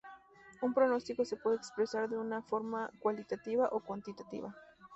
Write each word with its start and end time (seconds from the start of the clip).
Un 0.63 0.73
pronóstico 0.73 1.25
se 1.25 1.37
puede 1.37 1.57
expresar 1.57 2.09
de 2.09 2.17
una 2.17 2.41
forma 2.41 2.89
cualitativa 2.97 3.69
o 3.71 3.81
cuantitativa. 3.81 4.57